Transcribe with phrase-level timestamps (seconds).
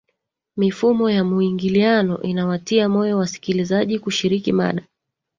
[0.57, 4.83] mifumo ya muingiliano inawatia moyo wasikilizaji kushiriki mada